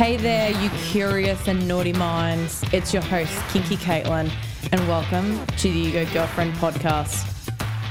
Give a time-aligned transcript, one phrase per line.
[0.00, 2.64] Hey there, you curious and naughty minds.
[2.72, 4.32] It's your host, Kinky Katelin,
[4.72, 7.28] and welcome to the Ego Girlfriend podcast.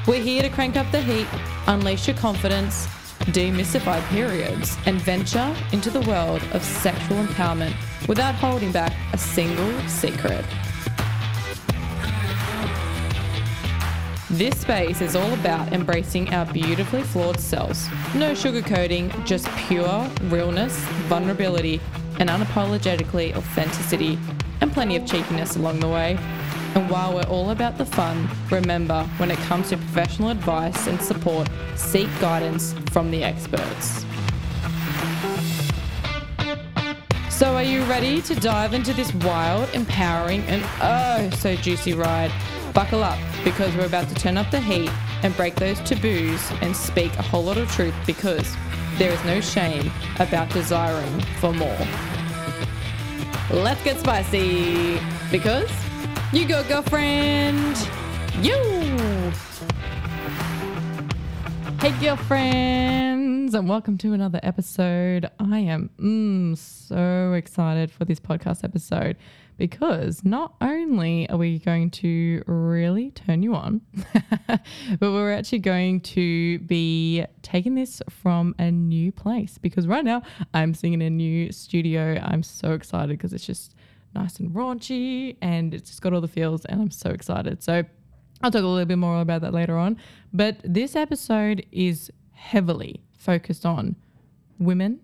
[0.07, 1.27] We're here to crank up the heat,
[1.67, 2.87] unleash your confidence,
[3.27, 7.75] demystify periods, and venture into the world of sexual empowerment
[8.07, 10.43] without holding back a single secret.
[14.31, 17.89] This space is all about embracing our beautifully flawed selves.
[18.13, 21.81] No sugarcoating, just pure realness, vulnerability,
[22.19, 24.19] and unapologetically authenticity,
[24.61, 26.15] and plenty of cheekiness along the way.
[26.75, 31.01] And while we're all about the fun, remember when it comes to professional advice and
[31.01, 34.05] support, seek guidance from the experts.
[37.31, 42.31] So, are you ready to dive into this wild, empowering, and oh so juicy ride?
[42.73, 44.91] Buckle up because we're about to turn up the heat
[45.23, 48.55] and break those taboos and speak a whole lot of truth because
[48.97, 51.77] there is no shame about desiring for more.
[53.49, 54.99] Let's get spicy
[55.31, 55.69] because
[56.31, 57.75] you go, girlfriend.
[58.41, 58.53] You.
[61.79, 65.29] Hey, girlfriends, and welcome to another episode.
[65.39, 69.17] I am mm, so excited for this podcast episode
[69.59, 73.81] because not only are we going to really turn you on,
[74.47, 74.61] but
[75.01, 80.73] we're actually going to be taking this from a new place because right now I'm
[80.73, 82.17] sitting in a new studio.
[82.23, 83.75] I'm so excited because it's just
[84.15, 87.61] nice and raunchy and it's just got all the feels and I'm so excited.
[87.61, 87.83] So
[88.41, 89.97] I'll talk a little bit more about that later on.
[90.31, 93.97] But this episode is heavily focused on
[94.57, 95.01] women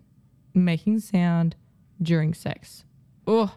[0.54, 1.56] making sound
[2.00, 2.84] during sex.
[3.26, 3.54] Oh,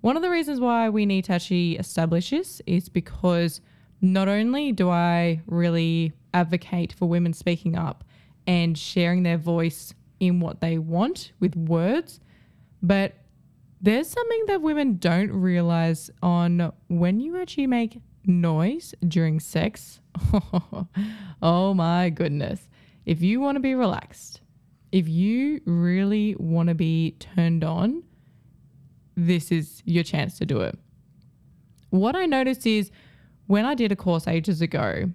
[0.00, 3.60] one of the reasons why we need to actually establish this is because
[4.00, 8.04] not only do I really advocate for women speaking up
[8.46, 12.20] and sharing their voice in what they want with words,
[12.82, 13.14] but
[13.80, 20.00] there's something that women don't realize on when you actually make noise during sex.
[21.42, 22.68] oh my goodness.
[23.04, 24.40] If you want to be relaxed,
[24.92, 28.02] if you really want to be turned on,
[29.16, 30.78] this is your chance to do it.
[31.90, 32.90] What I noticed is
[33.46, 35.10] when I did a course ages ago,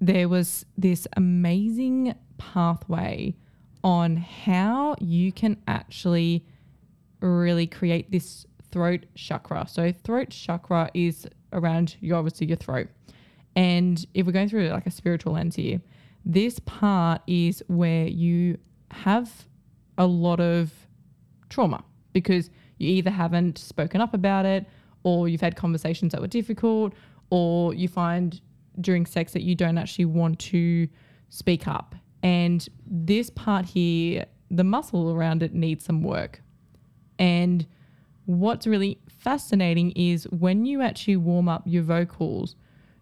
[0.00, 3.34] there was this amazing pathway
[3.82, 6.44] on how you can actually
[7.20, 9.66] really create this throat chakra.
[9.68, 12.88] So, throat chakra is around your obviously your throat.
[13.54, 15.80] And if we're going through like a spiritual lens here,
[16.24, 18.58] this part is where you
[18.90, 19.46] have
[19.96, 20.72] a lot of
[21.50, 24.66] trauma because you either haven't spoken up about it
[25.02, 26.92] or you've had conversations that were difficult
[27.30, 28.40] or you find
[28.80, 30.88] during sex that you don't actually want to
[31.28, 31.94] speak up.
[32.22, 36.42] And this part here, the muscle around it needs some work.
[37.18, 37.66] And
[38.26, 42.56] what's really fascinating is when you actually warm up your vocals,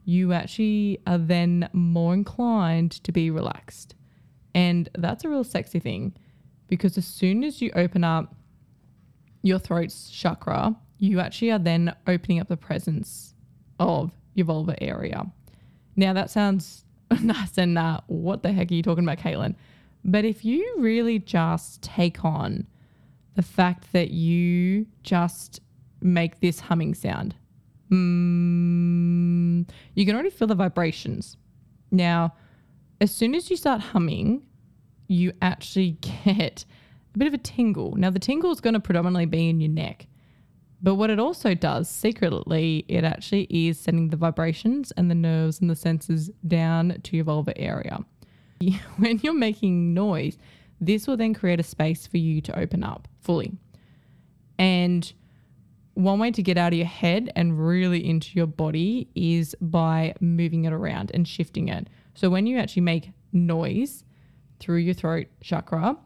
[0.05, 3.95] you actually are then more inclined to be relaxed.
[4.55, 6.15] And that's a real sexy thing
[6.69, 8.35] because as soon as you open up
[9.43, 13.35] your throat's chakra, you actually are then opening up the presence
[13.79, 15.27] of your vulva area.
[15.97, 16.85] Now, that sounds
[17.23, 19.55] nice and uh, what the heck are you talking about, Katelin?
[20.05, 22.67] But if you really just take on
[23.35, 25.61] the fact that you just
[26.01, 27.35] make this humming sound,
[27.91, 31.37] mm, you can already feel the vibrations.
[31.91, 32.35] Now,
[33.01, 34.47] as soon as you start humming,
[35.09, 35.91] you actually
[36.25, 36.65] get
[37.15, 37.95] a bit of a tingle.
[37.97, 40.07] Now, the tingle is going to predominantly be in your neck.
[40.83, 45.61] But what it also does secretly, it actually is sending the vibrations and the nerves
[45.61, 48.01] and the senses down to your vulva area.
[48.97, 50.39] When you're making noise,
[50.81, 53.53] this will then create a space for you to open up fully.
[54.59, 55.13] And
[55.95, 60.15] one way to get out of your head and really into your body is by
[60.21, 61.89] moving it around and shifting it.
[62.15, 64.05] So when you actually make noise
[64.59, 65.97] through your throat chakra,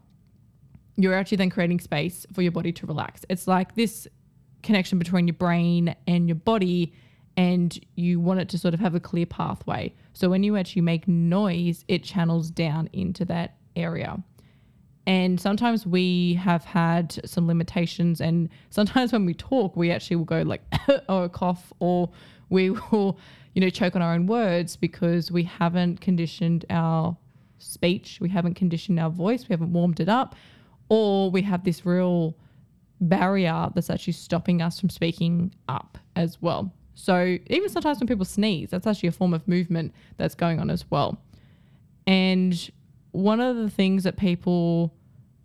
[0.96, 3.24] you're actually then creating space for your body to relax.
[3.28, 4.08] It's like this
[4.62, 6.92] connection between your brain and your body,
[7.36, 9.94] and you want it to sort of have a clear pathway.
[10.14, 14.22] So when you actually make noise, it channels down into that area.
[15.06, 20.24] And sometimes we have had some limitations, and sometimes when we talk, we actually will
[20.24, 20.62] go like,
[21.08, 22.10] or cough, or
[22.48, 23.18] we will,
[23.54, 27.16] you know, choke on our own words because we haven't conditioned our
[27.58, 30.34] speech, we haven't conditioned our voice, we haven't warmed it up
[30.88, 32.36] or we have this real
[33.00, 36.72] barrier that's actually stopping us from speaking up as well.
[36.94, 40.70] So even sometimes when people sneeze, that's actually a form of movement that's going on
[40.70, 41.20] as well.
[42.06, 42.70] And
[43.12, 44.94] one of the things that people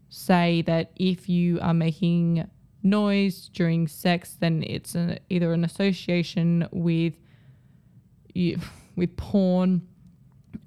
[0.09, 2.47] say that if you are making
[2.83, 4.95] noise during sex, then it's
[5.29, 7.13] either an association with
[8.33, 8.59] you,
[8.95, 9.81] with porn,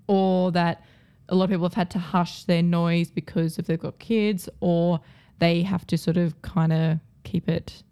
[0.06, 0.84] or that
[1.28, 4.48] a lot of people have had to hush their noise because if they've got kids,
[4.60, 5.00] or
[5.38, 7.82] they have to sort of kind of keep it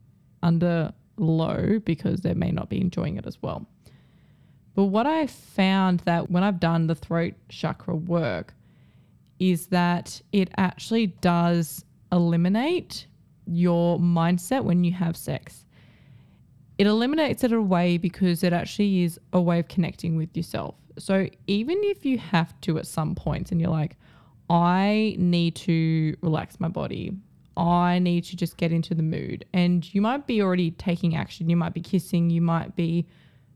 [0.43, 3.67] under low because they may not be enjoying it as well.
[4.75, 8.55] But what I found that when I've done the throat chakra work
[9.39, 13.07] is that it actually does eliminate
[13.47, 15.65] your mindset when you have sex.
[16.79, 20.75] It eliminates it away because it actually is a way of connecting with yourself.
[20.99, 23.97] So even if you have to at some points and you're like,
[24.51, 27.17] I need to relax my body,
[27.57, 29.45] I need to just get into the mood.
[29.53, 31.49] And you might be already taking action.
[31.49, 33.07] You might be kissing, you might be,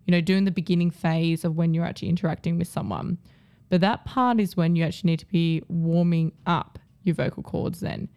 [0.04, 3.18] you know, doing the beginning phase of when you're actually interacting with someone.
[3.68, 7.80] But that part is when you actually need to be warming up your vocal cords
[7.80, 8.08] then.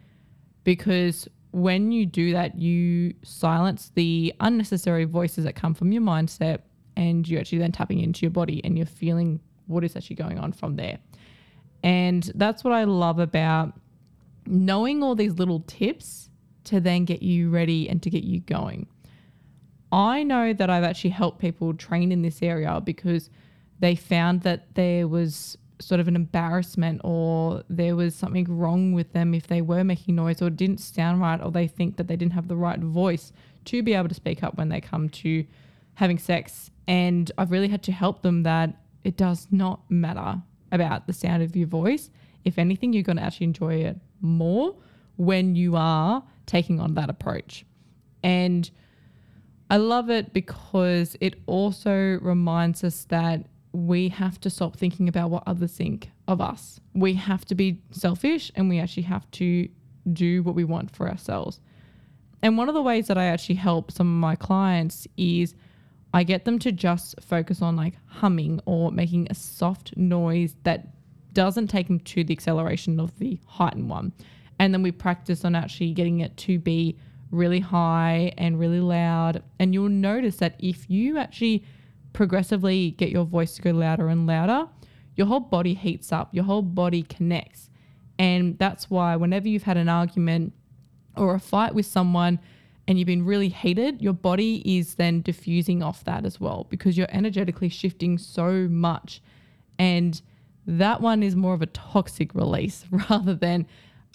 [0.64, 6.60] Because when you do that, you silence the unnecessary voices that come from your mindset
[7.00, 10.38] and you're actually then tapping into your body and you're feeling what is actually going
[10.38, 11.00] on from there.
[11.82, 13.74] And that's what I love about
[14.46, 16.30] knowing all these little tips
[16.66, 18.86] to then get you ready and to get you going.
[19.94, 23.30] I know that I've actually helped people train in this area because
[23.80, 29.14] they found that there was sort of an embarrassment or there was something wrong with
[29.14, 32.18] them if they were making noise or didn't sound right or they think that they
[32.18, 33.32] didn't have the right voice
[33.64, 35.46] to be able to speak up when they come to
[36.00, 36.72] having sex.
[36.90, 40.42] And I've really had to help them that it does not matter
[40.72, 42.10] about the sound of your voice.
[42.44, 44.76] If anything, you're going to actually enjoy it more
[45.16, 47.64] when you are taking on that approach.
[48.24, 48.70] And
[49.70, 55.30] I love it because it also reminds us that we have to stop thinking about
[55.30, 56.80] what others think of us.
[56.96, 59.70] We have to be selfish and we actually have to
[60.12, 61.60] do what we want for ourselves.
[62.42, 65.54] And one of the ways that I actually help some of my clients is
[66.14, 70.88] I get them to just focus on like humming or making a soft noise that
[71.34, 74.14] doesn't take them to the acceleration of the heightened one.
[74.58, 76.98] And then we practice on actually getting it to be
[77.32, 79.44] really high and really loud.
[79.60, 81.64] And you'll notice that if you actually
[82.14, 84.68] progressively get your voice to go louder and louder,
[85.16, 87.70] your whole body heats up, your whole body connects.
[88.18, 90.54] And that's why whenever you've had an argument
[91.16, 92.40] or a fight with someone
[92.90, 96.98] and you've been really heated, your body is then diffusing off that as well because
[96.98, 99.22] you're energetically shifting so much.
[99.78, 100.20] And
[100.66, 103.68] that one is more of a toxic release rather than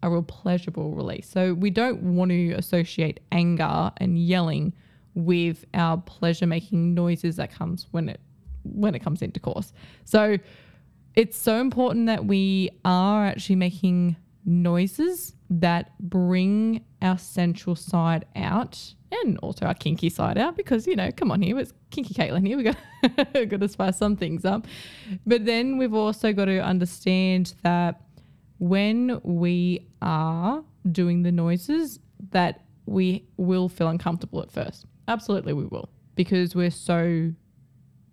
[0.03, 1.29] a real pleasurable release.
[1.29, 4.73] So we don't want to associate anger and yelling
[5.15, 8.21] with our pleasure making noises that comes when it
[8.65, 9.73] when it comes into course.
[10.05, 10.39] So
[11.15, 18.95] it's so important that we are actually making noises that bring our sensual side out
[19.11, 22.47] and also our kinky side out because you know come on here it's kinky Katelin
[22.47, 22.77] here we got
[23.49, 24.67] got to spice some things up.
[25.27, 28.01] But then we've also got to understand that
[28.59, 31.99] when we are doing the noises
[32.31, 34.87] that we will feel uncomfortable at first.
[35.09, 37.33] Absolutely we will because we're so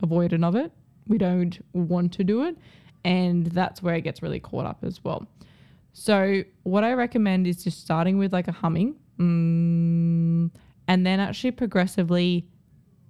[0.03, 0.71] avoidant of it
[1.07, 2.57] we don't want to do it
[3.03, 5.27] and that's where it gets really caught up as well
[5.93, 10.49] so what i recommend is just starting with like a humming mm,
[10.87, 12.45] and then actually progressively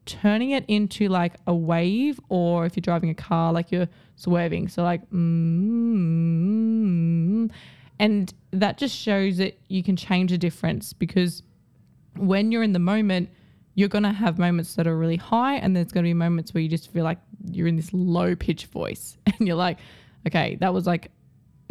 [0.06, 4.68] turning it into like a wave or if you're driving a car like you're swerving.
[4.68, 5.90] So like mm,
[8.00, 11.44] and that just shows that you can change the difference because
[12.18, 13.30] when you're in the moment
[13.74, 16.54] you're going to have moments that are really high and there's going to be moments
[16.54, 17.20] where you just feel like
[17.50, 19.78] you're in this low pitch voice and you're like
[20.28, 21.10] okay that was like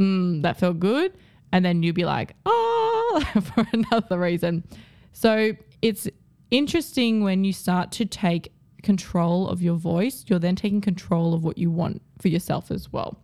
[0.01, 1.13] mm, that felt good
[1.53, 3.23] and then you'll be like oh
[3.55, 4.65] for another reason
[5.13, 5.53] so
[5.83, 6.09] it's
[6.51, 8.53] interesting when you start to take
[8.83, 12.93] control of your voice, you're then taking control of what you want for yourself as
[12.93, 13.19] well.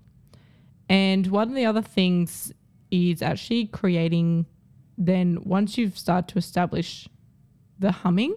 [0.89, 2.53] And one of the other things
[2.91, 4.47] is actually creating,
[4.97, 7.09] then once you've started to establish
[7.79, 8.35] the humming,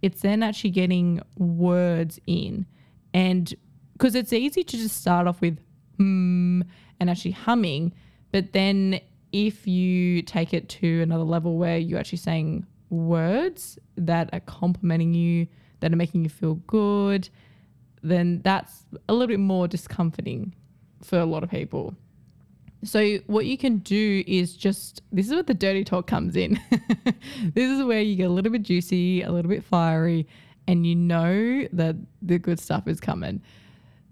[0.00, 2.66] it's then actually getting words in.
[3.14, 3.54] And
[3.92, 5.58] because it's easy to just start off with
[5.98, 6.62] hmm
[7.02, 7.92] and actually humming,
[8.30, 9.00] but then
[9.32, 15.14] if you take it to another level where you're actually saying words that are complimenting
[15.14, 15.46] you,
[15.80, 17.28] that are making you feel good,
[18.02, 20.54] then that's a little bit more discomforting
[21.02, 21.94] for a lot of people.
[22.84, 26.60] So, what you can do is just this is where the dirty talk comes in.
[27.54, 30.26] this is where you get a little bit juicy, a little bit fiery,
[30.66, 33.40] and you know that the good stuff is coming.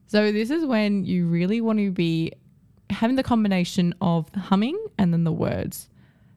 [0.07, 2.33] So, this is when you really want to be
[2.91, 5.89] having the combination of the humming and then the words.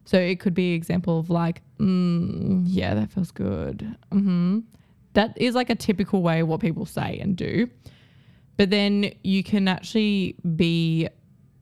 [0.06, 3.96] So it could be example of like, mm, yeah, that feels good.
[4.12, 4.60] hmm
[5.14, 7.70] That is like a typical way what people say and do.
[8.58, 11.08] But then you can actually be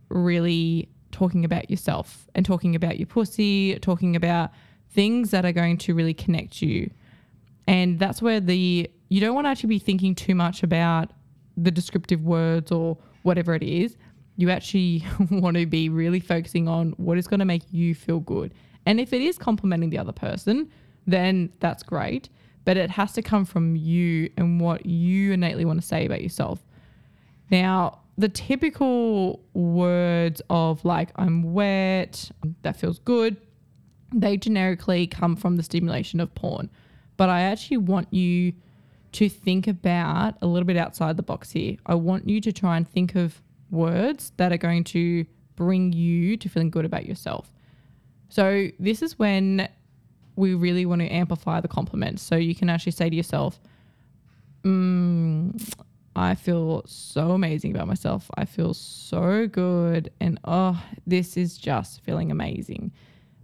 [0.10, 4.51] really talking about yourself and talking about your pussy, talking about
[4.91, 6.91] things that are going to really connect you.
[7.67, 11.12] And that's where the you don't want to actually be thinking too much about
[11.57, 13.98] the descriptive words or whatever it is.
[14.41, 18.19] You actually want to be really focusing on what is going to make you feel
[18.19, 18.53] good.
[18.86, 20.71] And if it is complimenting the other person,
[21.05, 22.29] then that's great.
[22.65, 26.21] But it has to come from you and what you innately want to say about
[26.21, 26.60] yourself.
[27.51, 32.31] Now, the typical words of like, I'm wet,
[32.63, 33.38] that feels good,
[34.13, 36.69] they generically come from the stimulation of porn.
[37.17, 38.53] But I actually want you
[39.13, 41.77] to think about a little bit outside the box here.
[41.86, 43.41] I want you to try and think of
[43.72, 45.25] words that are going to
[45.56, 47.51] bring you to feeling good about yourself.
[48.30, 49.68] So, this is when
[50.36, 52.22] we really want to amplify the compliments.
[52.22, 53.60] So, you can actually say to yourself,
[54.63, 55.74] mm,
[56.16, 58.30] I feel so amazing about myself.
[58.36, 60.12] I feel so good.
[60.20, 62.92] And oh, this is just feeling amazing.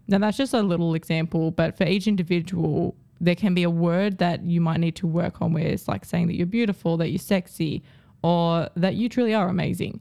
[0.08, 4.20] Now, that's just a little example, but for each individual, there can be a word
[4.20, 7.10] that you might need to work on where it's like saying that you're beautiful, that
[7.10, 7.84] you're sexy,
[8.22, 10.00] or that you truly are amazing.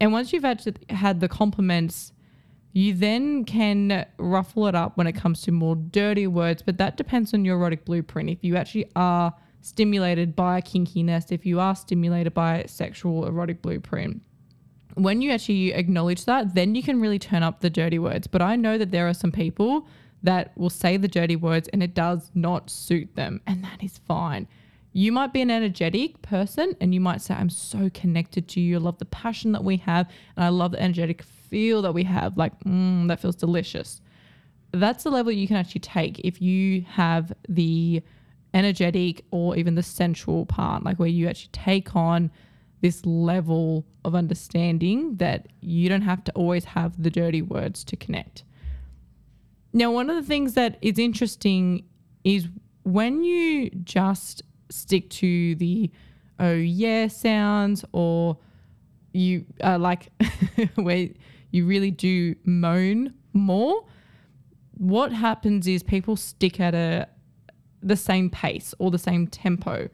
[0.00, 2.12] And once you've actually had the compliments,
[2.72, 6.96] you then can ruffle it up when it comes to more dirty words, but that
[6.96, 8.30] depends on your erotic blueprint.
[8.30, 14.22] If you actually are stimulated by kinkiness, if you are stimulated by sexual erotic blueprint,
[14.94, 18.26] when you actually acknowledge that, then you can really turn up the dirty words.
[18.26, 19.86] But I know that there are some people
[20.22, 23.98] that will say the dirty words and it does not suit them, and that is
[23.98, 24.48] fine.
[24.98, 28.78] You might be an energetic person and you might say, I'm so connected to you.
[28.78, 32.02] I love the passion that we have, and I love the energetic feel that we
[32.02, 32.36] have.
[32.36, 34.00] Like, mm, that feels delicious.
[34.72, 38.02] That's the level you can actually take if you have the
[38.52, 42.28] energetic or even the sensual part, like where you actually take on
[42.80, 47.94] this level of understanding that you don't have to always have the dirty words to
[47.94, 48.42] connect.
[49.72, 51.84] Now, one of the things that is interesting
[52.24, 52.48] is
[52.82, 55.90] when you just stick to the
[56.38, 58.36] oh yeah sounds or
[59.12, 60.10] you uh, like
[60.74, 61.08] where
[61.50, 63.84] you really do moan more
[64.78, 67.08] what happens is people stick at a
[67.82, 69.88] the same pace or the same tempo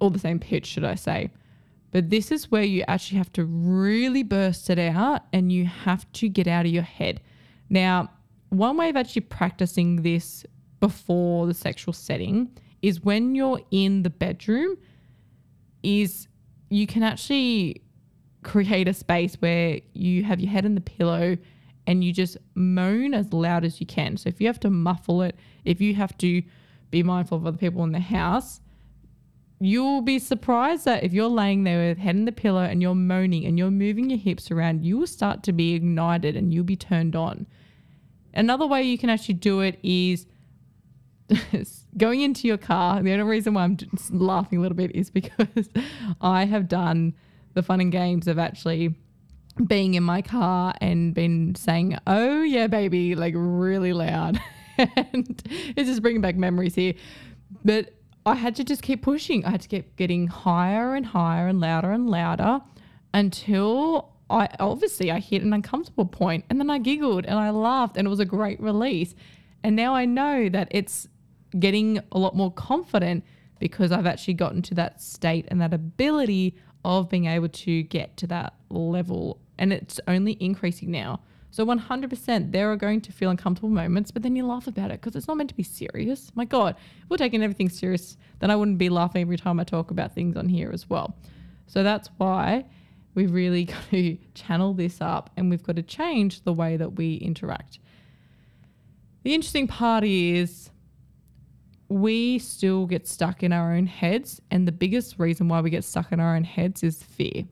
[0.00, 1.30] or the same pitch should i say.
[1.92, 6.10] But this is where you actually have to really burst it out and you have
[6.12, 7.20] to get out of your head.
[7.68, 8.10] Now
[8.50, 10.44] one way of actually practicing this
[10.78, 12.50] before the sexual setting
[12.82, 14.76] is when you're in the bedroom
[15.82, 16.28] is
[16.70, 17.82] you can actually
[18.42, 21.36] create a space where you have your head in the pillow
[21.86, 24.16] and you just moan as loud as you can.
[24.16, 26.42] So if you have to muffle it, if you have to
[26.90, 28.60] be mindful of other people in the house,
[29.58, 32.94] you'll be surprised that if you're laying there with head in the pillow and you're
[32.94, 36.64] moaning and you're moving your hips around, you will start to be ignited and you'll
[36.64, 37.46] be turned on.
[38.32, 40.26] Another way you can actually do it is
[41.96, 43.02] going into your car.
[43.02, 43.76] The only reason why I'm
[44.10, 45.68] laughing a little bit is because
[46.20, 47.14] I have done
[47.54, 48.94] the fun and games of actually
[49.66, 54.40] being in my car and been saying, "Oh yeah, baby," like really loud,
[54.78, 55.42] and
[55.76, 56.94] it's just bringing back memories here.
[57.64, 57.94] But
[58.24, 59.44] I had to just keep pushing.
[59.44, 62.60] I had to keep getting higher and higher and louder and louder
[63.12, 67.96] until I obviously I hit an uncomfortable point and then I giggled and I laughed
[67.96, 69.14] and it was a great release.
[69.62, 71.08] And now I know that it's
[71.58, 73.24] getting a lot more confident
[73.58, 78.16] because I've actually gotten to that state and that ability of being able to get
[78.18, 79.38] to that level.
[79.58, 81.20] And it's only increasing now.
[81.52, 85.00] So 100%, there are going to feel uncomfortable moments, but then you laugh about it
[85.00, 86.30] because it's not meant to be serious.
[86.34, 89.64] My God, if we're taking everything serious, then I wouldn't be laughing every time I
[89.64, 91.16] talk about things on here as well.
[91.66, 92.66] So that's why
[93.14, 96.94] we've really got to channel this up and we've got to change the way that
[96.94, 97.80] we interact.
[99.24, 100.70] The interesting part is
[101.90, 104.40] we still get stuck in our own heads.
[104.50, 107.44] And the biggest reason why we get stuck in our own heads is fear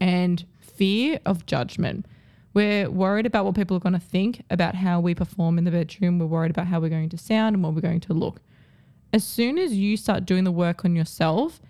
[0.00, 2.06] and fear of judgment.
[2.52, 5.70] We're worried about what people are going to think about how we perform in the
[5.70, 6.18] bedroom.
[6.18, 8.40] We're worried about how we're going to sound and what we're going to look.
[9.12, 11.60] As soon as you start doing the work on yourself,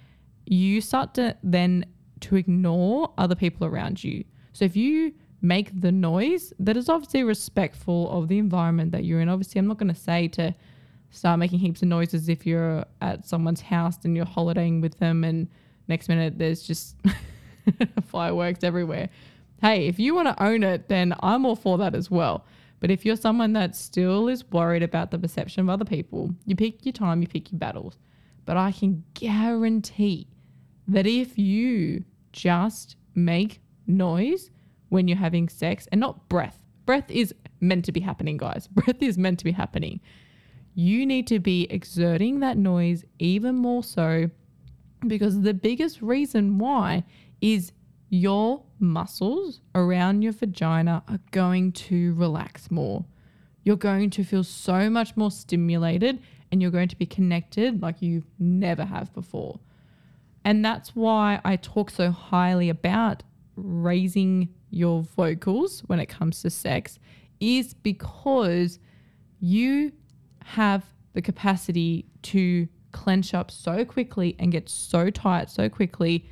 [0.45, 1.87] you start to then
[2.21, 4.25] to ignore other people around you.
[4.53, 9.21] So if you make the noise that is obviously respectful of the environment that you're
[9.21, 10.53] in, obviously I'm not going to say to
[11.11, 15.25] start making heaps of noises if you're at someone's house and you're holidaying with them
[15.25, 15.49] and
[15.88, 16.97] next minute there's just
[18.07, 19.09] fireworks everywhere.
[19.61, 22.45] Hey, if you want to own it, then I'm all for that as well.
[22.81, 26.55] But if you're someone that still is worried about the perception of other people, you
[26.55, 27.99] pick your time, you pick your battles.
[28.45, 30.29] But I can guarantee
[30.87, 34.50] that if you just make noise
[34.91, 38.67] when you're having sex and not breath, breath is meant to be happening, guys.
[38.73, 40.00] Breath is meant to be happening.
[40.79, 44.31] You need to be exerting that noise even more so
[45.05, 47.03] because the biggest reason why
[47.41, 47.73] is
[48.11, 53.05] your muscles around your vagina are going to relax more.
[53.65, 56.21] You're going to feel so much more stimulated
[56.53, 59.59] and you're going to be connected like you never have before.
[60.45, 63.25] And that's why I talk so highly about
[63.57, 67.01] raising your vocals when it comes to sex
[67.41, 68.79] is because
[69.41, 69.91] you
[70.49, 76.26] have the capacity to clench up so quickly and get so tight so quickly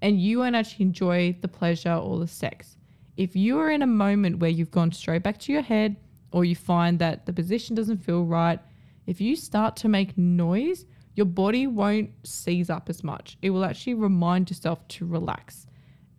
[0.00, 2.76] and you won't actually enjoy the pleasure or the sex.
[3.16, 5.96] If you are in a moment where you've gone straight back to your head
[6.30, 8.60] or you find that the position doesn't feel right,
[9.06, 13.36] if you start to make noise, your body won't seize up as much.
[13.42, 15.66] It will actually remind yourself to relax.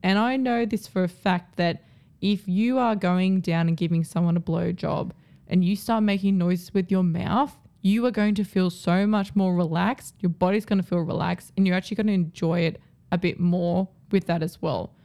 [0.01, 1.83] And I know this for a fact that
[2.21, 5.13] if you are going down and giving someone a blow job
[5.53, 9.35] and you start making noises with your mouth, you are going to feel so much
[9.35, 10.15] more relaxed.
[10.19, 12.81] Your body's going to feel relaxed and you're actually going to enjoy it
[13.11, 14.95] a bit more with that as well.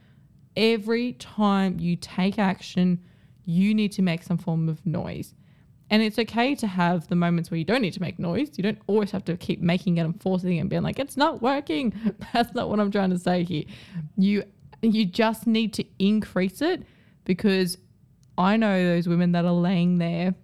[0.57, 3.05] Every time you take action,
[3.45, 5.35] you need to make some form of noise.
[5.91, 8.53] And it's okay to have the moments where you don't need to make noise.
[8.57, 11.19] You don't always have to keep making it and forcing it and being like, it's
[11.19, 11.93] not working.
[12.33, 13.65] That's not what I'm trying to say here.
[14.17, 14.45] You
[14.81, 16.85] you just need to increase it
[17.25, 17.77] because
[18.39, 20.35] I know those women that are laying there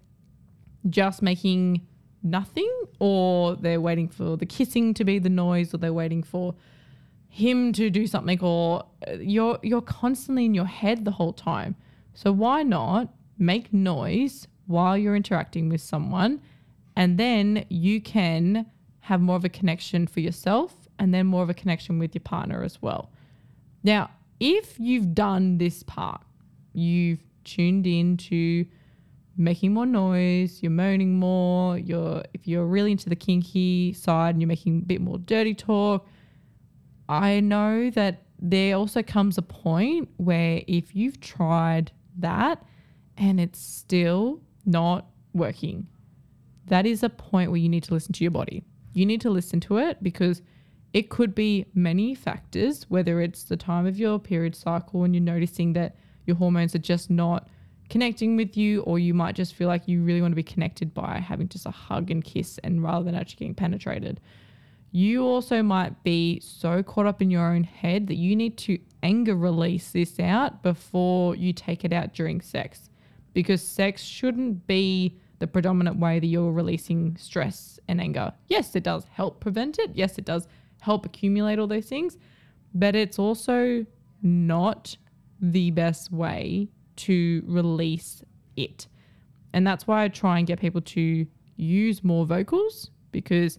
[0.90, 1.86] just making
[2.22, 6.54] nothing or they're waiting for the kissing to be the noise or they're waiting for
[7.28, 11.76] him to do something or uh, you're you're constantly in your head the whole time.
[12.14, 16.40] So why not make noise while you're interacting with someone
[16.96, 18.66] and then you can
[19.00, 22.22] have more of a connection for yourself and then more of a connection with your
[22.22, 23.10] partner as well.
[23.82, 26.22] Now, if you've done this part,
[26.72, 28.66] you've tuned in to
[29.36, 34.40] making more noise, you're moaning more, you're if you're really into the kinky side and
[34.40, 36.06] you're making a bit more dirty talk,
[37.08, 42.64] I know that there also comes a point where if you've tried that
[43.16, 45.86] and it's still not working,
[46.66, 48.64] that is a point where you need to listen to your body.
[48.92, 50.42] You need to listen to it because
[50.92, 55.22] it could be many factors, whether it's the time of your period cycle and you're
[55.22, 55.96] noticing that
[56.26, 57.48] your hormones are just not
[57.90, 60.94] connecting with you, or you might just feel like you really want to be connected
[60.94, 64.20] by having just a hug and kiss and rather than actually getting penetrated.
[64.90, 68.78] You also might be so caught up in your own head that you need to
[69.02, 72.88] anger release this out before you take it out during sex
[73.34, 78.32] because sex shouldn't be the predominant way that you're releasing stress and anger.
[78.46, 79.90] Yes, it does help prevent it.
[79.94, 80.46] Yes, it does
[80.80, 82.16] help accumulate all those things,
[82.72, 83.84] but it's also
[84.22, 84.96] not
[85.40, 88.22] the best way to release
[88.56, 88.86] it.
[89.52, 93.58] And that's why I try and get people to use more vocals because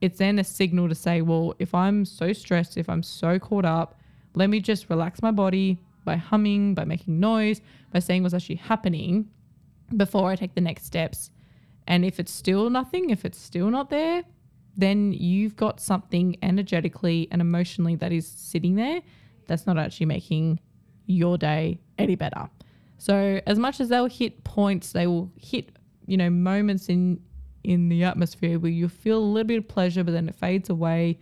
[0.00, 3.64] it's then a signal to say, well, if I'm so stressed, if I'm so caught
[3.64, 3.98] up,
[4.34, 7.60] let me just relax my body by humming, by making noise,
[7.92, 9.28] by saying what's actually happening
[9.96, 11.30] before I take the next steps.
[11.86, 14.24] And if it's still nothing, if it's still not there,
[14.76, 19.02] then you've got something energetically and emotionally that is sitting there
[19.46, 20.60] that's not actually making
[21.06, 22.48] your day any better.
[22.98, 25.70] So as much as they'll hit points, they will hit,
[26.06, 27.20] you know, moments in
[27.64, 30.68] in the atmosphere where you feel a little bit of pleasure, but then it fades
[30.68, 31.18] away,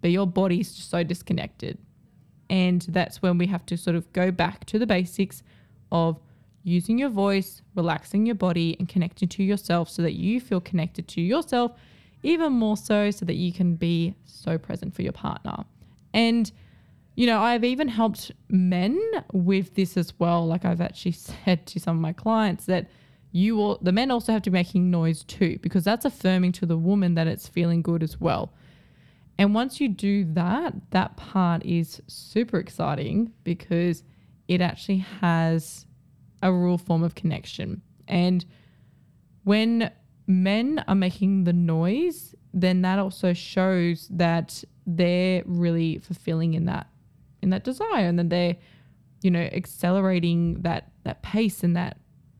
[0.00, 1.78] but your body's just so disconnected.
[2.50, 5.42] And that's when we have to sort of go back to the basics
[5.92, 6.20] of
[6.64, 11.06] using your voice, relaxing your body, and connecting to yourself so that you feel connected
[11.08, 11.72] to yourself
[12.22, 15.64] even more so, so that you can be so present for your partner.
[16.12, 16.50] And,
[17.14, 19.00] you know, I've even helped men
[19.32, 20.46] with this as well.
[20.46, 21.12] Like I've actually
[21.44, 22.88] said to some of my clients that
[23.32, 26.78] you the men also have to be making noise too, because that's affirming to the
[26.78, 28.52] woman that it's feeling good as well.
[29.36, 34.04] And once you do that, that part is super exciting because
[34.46, 35.86] it actually has
[36.42, 37.82] a real form of connection.
[38.06, 38.44] And
[39.42, 39.90] when
[40.28, 46.86] men are making the noise, then that also shows that they're really fulfilling in that
[47.44, 48.56] in that desire and then they're
[49.22, 51.98] you know accelerating that that pace and that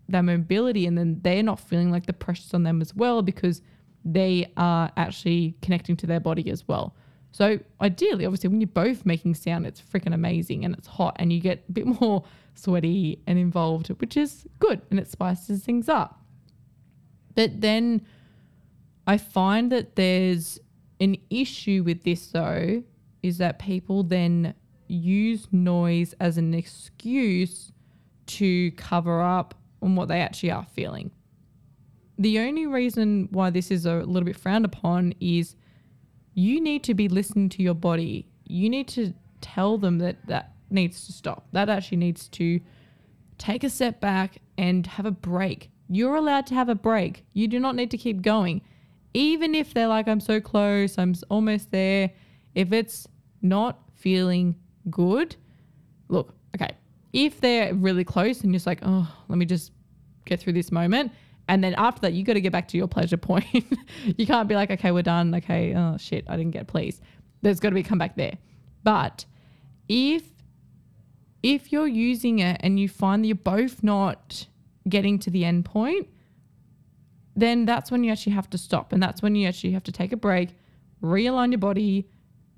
[0.09, 3.63] that mobility and then they're not feeling like the pressure's on them as well because
[4.05, 6.95] they are actually connecting to their body as well.
[7.33, 11.33] So ideally, obviously, when you're both making sound, it's freaking amazing and it's hot and
[11.33, 15.89] you get a bit more sweaty and involved, which is good and it spices things
[15.89, 16.21] up.
[17.35, 18.03] But then
[19.07, 20.61] I find that there's
[21.01, 22.85] an issue with this though,
[23.23, 24.55] is that people then
[24.87, 27.73] use noise as an excuse
[28.27, 31.11] to cover up on what they actually are feeling.
[32.19, 35.57] The only reason why this is a little bit frowned upon is
[36.35, 38.29] you need to be listening to your body.
[38.45, 41.49] You need to tell them that that needs to stop.
[41.53, 42.61] That actually needs to
[43.39, 45.71] take a step back and have a break.
[45.89, 47.25] You're allowed to have a break.
[47.33, 48.63] You do not need to keep going.
[49.13, 52.11] Even if they're like, I'm so close, I'm almost there.
[52.55, 53.07] If it's
[53.43, 54.57] not feeling
[54.91, 55.37] good,
[56.09, 56.75] look, okay,
[57.13, 59.73] if they're really close and you're just like, oh, let me just
[60.25, 61.13] get through this moment,
[61.49, 63.47] and then after that, you got to get back to your pleasure point.
[64.17, 65.35] you can't be like, okay, we're done.
[65.35, 67.03] Okay, oh shit, I didn't get pleased.
[67.43, 68.39] There's got to be come back there.
[68.83, 69.27] But
[69.89, 70.23] if
[71.43, 74.47] if you're using it and you find that you're both not
[74.89, 76.09] getting to the end point,
[77.37, 78.93] then that's when you actually have to stop.
[78.93, 80.57] And that's when you actually have to take a break,
[81.03, 82.09] realign your body,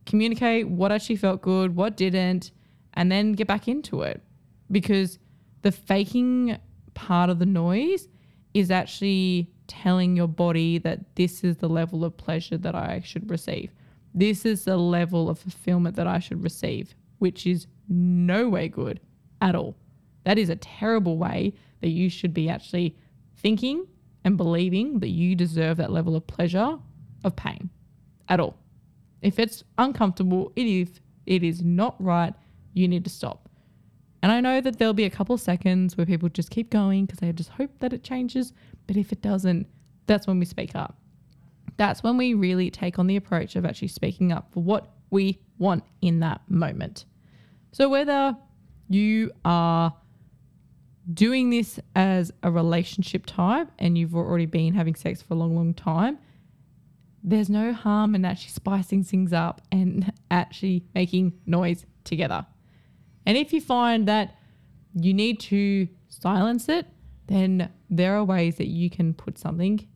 [0.06, 2.52] communicate what actually felt good, what didn't,
[2.94, 4.22] and then get back into it.
[4.70, 5.18] Because
[5.62, 6.58] the faking
[6.94, 8.08] part of the noise
[8.54, 13.28] is actually telling your body that this is the level of pleasure that I should
[13.28, 13.72] receive.
[14.14, 19.00] This is the level of fulfillment that I should receive, which is no way good
[19.40, 19.76] at all.
[20.24, 22.96] That is a terrible way that you should be actually
[23.36, 23.86] thinking
[24.24, 26.78] and believing that you deserve that level of pleasure
[27.24, 27.70] of pain
[28.28, 28.56] at all.
[29.22, 32.34] If it's uncomfortable, it is it is not right.
[32.74, 33.48] You need to stop.
[34.22, 37.18] And I know that there'll be a couple seconds where people just keep going because
[37.18, 38.52] they just hope that it changes.
[38.86, 39.66] But if it doesn't,
[40.06, 40.96] that's when we speak up.
[41.76, 45.40] That's when we really take on the approach of actually speaking up for what we
[45.58, 47.04] want in that moment.
[47.72, 48.36] So whether
[48.88, 49.94] you are
[51.12, 55.54] doing this as a relationship type and you've already been having sex for a long,
[55.54, 56.18] long time,
[57.26, 62.46] there's no harm in actually spicing things up and actually making noise together.
[63.26, 64.36] And if you find that
[64.94, 66.86] you need to silence it,
[67.26, 69.86] then there are ways that you can put something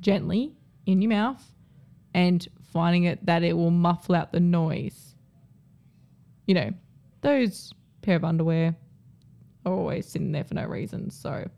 [0.00, 0.54] gently
[0.86, 1.52] in your mouth
[2.14, 5.16] and finding it that it will muffle out the noise.
[6.46, 6.70] You know,
[7.22, 8.76] those pair of underwear
[9.66, 11.10] always sitting there for no reason.
[11.10, 11.48] So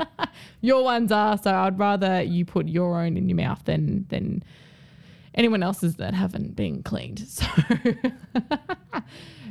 [0.60, 1.38] your ones are.
[1.38, 4.42] So I'd rather you put your own in your mouth than than
[5.34, 7.26] anyone else's that haven't been cleaned.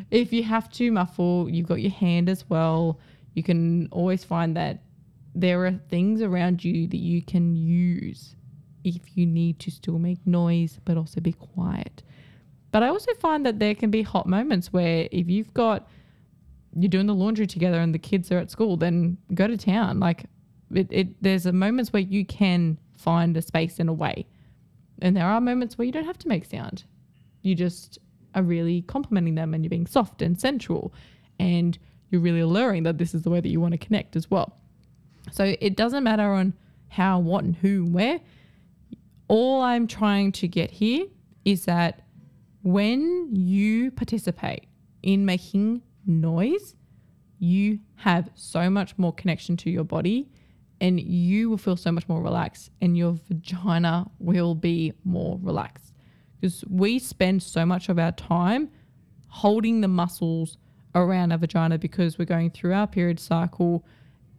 [0.09, 2.99] So if you have to muffle, you've got your hand as well.
[3.33, 4.83] You can always find that
[5.35, 8.35] there are things around you that you can use
[8.85, 12.03] if you need to still make noise but also be quiet.
[12.71, 15.87] But I also find that there can be hot moments where if you've got
[16.77, 19.99] you're doing the laundry together and the kids are at school, then go to town.
[19.99, 20.25] Like
[20.73, 24.27] it, it there's a moments where you can find a space and a way.
[25.01, 26.83] And there are moments where you don't have to make sound.
[27.41, 27.99] You just
[28.35, 30.93] are really complimenting them and you're being soft and sensual
[31.39, 31.77] and
[32.09, 34.57] you're really alluring that this is the way that you want to connect as well.
[35.31, 36.53] So it doesn't matter on
[36.89, 38.19] how, what, and who, and where.
[39.27, 41.05] All I'm trying to get here
[41.43, 42.03] is that
[42.63, 44.65] when you participate
[45.03, 46.75] in making noise,
[47.39, 50.29] you have so much more connection to your body
[50.79, 55.93] and you will feel so much more relaxed and your vagina will be more relaxed
[56.39, 58.69] because we spend so much of our time
[59.27, 60.57] holding the muscles
[60.95, 63.85] around our vagina because we're going through our period cycle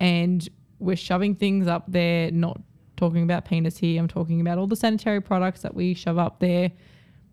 [0.00, 2.60] and we're shoving things up there, not
[2.96, 6.40] talking about penis here, I'm talking about all the sanitary products that we shove up
[6.40, 6.70] there.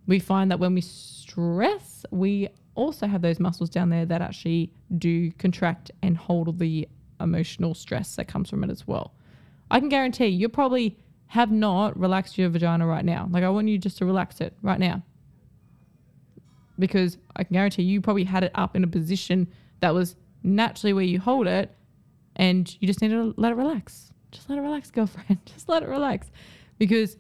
[0.08, 4.72] We find that when we stress, we also have those muscles down there that actually
[4.98, 6.88] do contract and hold the
[7.20, 9.14] emotional stress that comes from it as well.
[9.72, 13.28] I can guarantee you're probably have not relaxed your vagina right now.
[13.32, 15.04] Like I want you just to relax it right now.
[16.78, 19.48] Because I can guarantee you probably had it up in a position
[19.80, 21.76] that was naturally where you hold it
[22.36, 24.12] and you just need to let it relax.
[24.32, 25.40] Just let it relax, girlfriend.
[25.46, 26.30] Just let it relax.
[26.78, 27.16] Because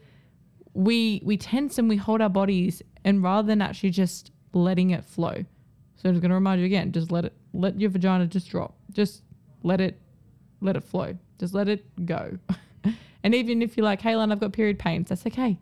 [0.73, 5.05] we we tense and we hold our bodies and rather than actually just letting it
[5.05, 5.45] flow.
[5.95, 8.75] So I'm just gonna remind you again, just let it let your vagina just drop.
[8.91, 9.23] Just
[9.63, 9.99] let it
[10.61, 11.17] let it flow.
[11.39, 12.37] Just let it go.
[13.25, 15.57] And even if you're like, hey, Len, I've got period pains, that's okay.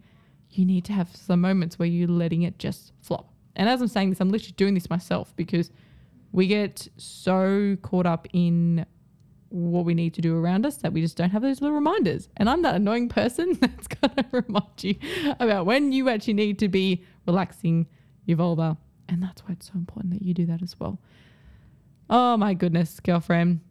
[0.52, 3.34] You need to have some moments where you're letting it just flop.
[3.56, 5.72] And as I'm saying this, I'm literally doing this myself because
[6.34, 8.86] we get so caught up in
[9.48, 12.28] what we need to do around us that we just don't have those little reminders.
[12.36, 14.96] And I'm that annoying person that's going to remind you
[15.40, 17.88] about when you actually need to be relaxing
[18.26, 18.78] your vulva.
[19.10, 21.00] And that's why it's so important that you do that as well.
[22.10, 23.62] Oh my goodness, girlfriend.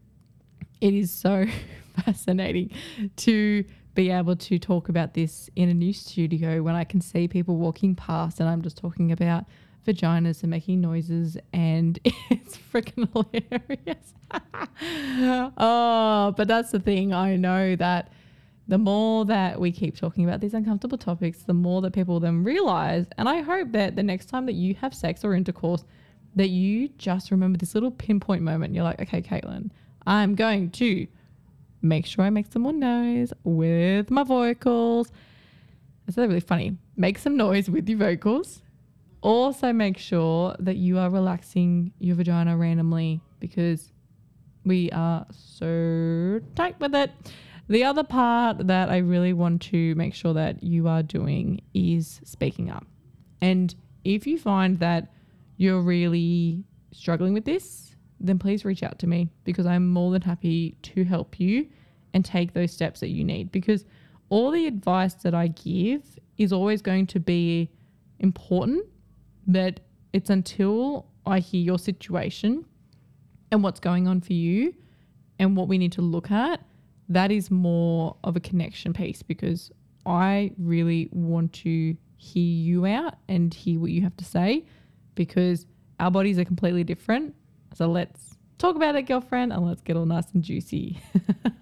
[0.80, 1.46] It is so
[2.04, 2.70] fascinating
[3.16, 7.28] to be able to talk about this in a new studio when I can see
[7.28, 9.44] people walking past and I'm just talking about
[9.86, 11.98] vaginas and making noises and
[12.30, 14.14] it's freaking hilarious.
[15.58, 17.12] oh, but that's the thing.
[17.12, 18.12] I know that
[18.72, 22.42] the more that we keep talking about these uncomfortable topics, the more that people then
[22.42, 23.04] realize.
[23.18, 25.84] And I hope that the next time that you have sex or intercourse,
[26.36, 28.74] that you just remember this little pinpoint moment.
[28.74, 29.68] You're like, okay, Katelin,
[30.06, 31.06] I'm going to
[31.82, 35.12] make sure I make some more noise with my vocals.
[36.08, 36.78] It's really funny.
[36.96, 38.62] Make some noise with your vocals.
[39.20, 43.92] Also, make sure that you are relaxing your vagina randomly because
[44.64, 47.10] we are so tight with it.
[47.68, 52.20] The other part that I really want to make sure that you are doing is
[52.24, 52.86] speaking up.
[53.40, 55.12] And if you find that
[55.56, 60.22] you're really struggling with this, then please reach out to me because I'm more than
[60.22, 61.68] happy to help you
[62.14, 63.52] and take those steps that you need.
[63.52, 63.84] Because
[64.28, 66.02] all the advice that I give
[66.38, 67.70] is always going to be
[68.18, 68.84] important,
[69.46, 69.80] but
[70.12, 72.64] it's until I hear your situation
[73.50, 74.74] and what's going on for you
[75.38, 76.60] and what we need to look at
[77.12, 79.70] that is more of a connection piece because
[80.06, 84.64] I really want to hear you out and hear what you have to say
[85.14, 85.66] because
[86.00, 87.34] our bodies are completely different.
[87.74, 91.00] So let's talk about it, girlfriend, and let's get all nice and juicy.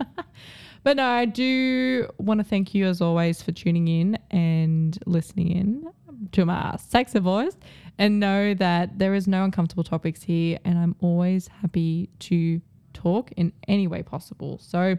[0.82, 5.50] but no, I do want to thank you as always for tuning in and listening
[5.50, 5.90] in
[6.32, 7.56] to my sexy voice
[7.98, 12.60] and know that there is no uncomfortable topics here and I'm always happy to
[12.92, 14.58] talk in any way possible.
[14.58, 14.96] So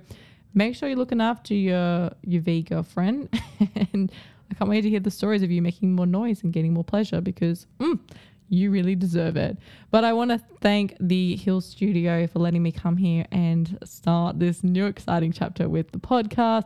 [0.53, 3.29] make sure you're looking after your your V girlfriend.
[3.93, 4.11] and
[4.49, 6.83] I can't wait to hear the stories of you making more noise and getting more
[6.83, 7.99] pleasure because mm,
[8.49, 9.57] you really deserve it.
[9.91, 14.39] But I want to thank the Hill Studio for letting me come here and start
[14.39, 16.65] this new exciting chapter with the podcast.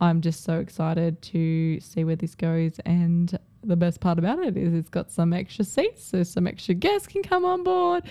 [0.00, 3.36] I'm just so excited to see where this goes and
[3.66, 7.08] the best part about it is it's got some extra seats, so some extra guests
[7.08, 8.04] can come on board.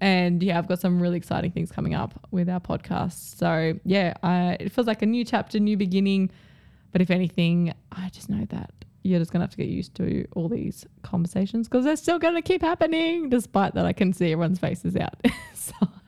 [0.00, 3.36] And yeah, I've got some really exciting things coming up with our podcast.
[3.36, 6.30] So yeah, I, it feels like a new chapter, new beginning.
[6.92, 8.70] But if anything, I just know that
[9.02, 12.42] you're just gonna have to get used to all these conversations because they're still gonna
[12.42, 15.14] keep happening, despite that I can see everyone's faces out.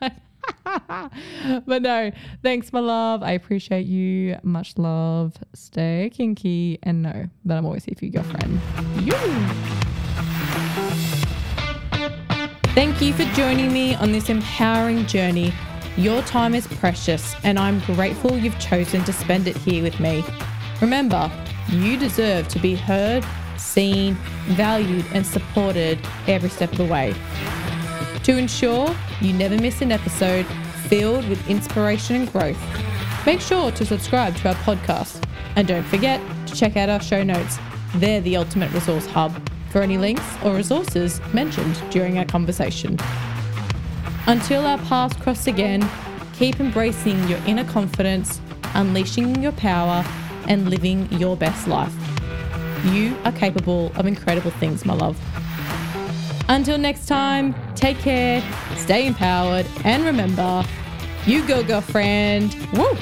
[1.65, 3.23] but no, thanks, my love.
[3.23, 4.37] I appreciate you.
[4.43, 5.35] Much love.
[5.53, 8.59] Stay kinky and know that I'm always here for you, girlfriend.
[9.01, 9.13] You.
[12.73, 15.53] Thank you for joining me on this empowering journey.
[15.97, 20.25] Your time is precious, and I'm grateful you've chosen to spend it here with me.
[20.81, 21.31] Remember,
[21.69, 23.25] you deserve to be heard,
[23.57, 24.15] seen,
[24.47, 27.15] valued, and supported every step of the way.
[28.25, 28.89] To ensure
[29.21, 30.47] you never miss an episode
[30.87, 32.57] filled with inspiration and growth,
[33.23, 35.23] make sure to subscribe to our podcast.
[35.55, 37.59] And don't forget to check out our show notes.
[37.97, 42.97] They're the ultimate resource hub for any links or resources mentioned during our conversation.
[44.25, 45.87] Until our paths cross again,
[46.33, 48.41] keep embracing your inner confidence,
[48.73, 50.03] unleashing your power,
[50.47, 51.93] and living your best life.
[52.85, 55.15] You are capable of incredible things, my love.
[56.47, 58.43] Until next time, take care,
[58.75, 60.63] stay empowered, and remember,
[61.25, 62.55] you go, girlfriend.
[62.73, 62.95] Woo!